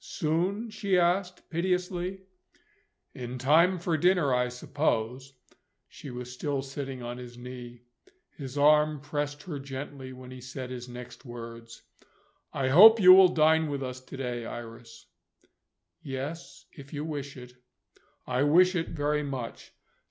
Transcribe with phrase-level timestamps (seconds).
[0.00, 2.20] "Soon?" she asked, piteously.
[3.14, 5.32] "In time for dinner, I suppose."
[5.88, 7.84] She was still sitting on his knee.
[8.36, 11.84] His arm pressed her gently when he said his next words,
[12.52, 15.06] "I hope you will dine with us to day, Iris?"
[16.02, 17.54] "Yes if you wish it."
[18.26, 19.72] "I wish it very much.